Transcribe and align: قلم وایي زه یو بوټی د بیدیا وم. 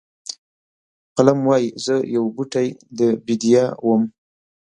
قلم 1.15 1.39
وایي 1.49 1.67
زه 1.85 1.95
یو 2.15 2.23
بوټی 2.35 2.67
د 2.97 2.99
بیدیا 3.25 3.63
وم. 3.87 4.03